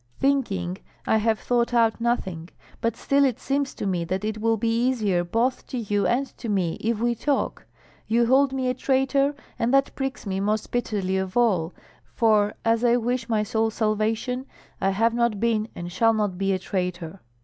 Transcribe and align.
Thinking, 0.17 0.79
I 1.05 1.17
have 1.17 1.37
thought 1.37 1.75
out 1.75 2.01
nothing; 2.01 2.49
but 2.81 2.95
still 2.95 3.23
it 3.23 3.39
seems 3.39 3.75
to 3.75 3.85
me 3.85 4.03
that 4.05 4.25
it 4.25 4.39
will 4.41 4.57
be 4.57 4.87
easier 4.87 5.23
both 5.23 5.67
to 5.67 5.77
you 5.77 6.07
and 6.07 6.25
to 6.39 6.49
me 6.49 6.77
if 6.81 6.99
we 6.99 7.13
talk. 7.13 7.67
You 8.07 8.25
hold 8.25 8.51
me 8.51 8.67
a 8.67 8.73
traitor, 8.73 9.35
and 9.59 9.71
that 9.75 9.93
pricks 9.93 10.25
me 10.25 10.39
most 10.39 10.71
bitterly 10.71 11.17
of 11.17 11.37
all, 11.37 11.71
for 12.15 12.55
as 12.65 12.83
I 12.83 12.97
wish 12.97 13.29
my 13.29 13.43
soul's 13.43 13.75
salvation, 13.75 14.47
I 14.81 14.89
have 14.89 15.13
not 15.13 15.39
been 15.39 15.67
and 15.75 15.91
shall 15.91 16.15
not 16.15 16.35
be 16.35 16.51
a 16.51 16.57
traitor." 16.57 17.21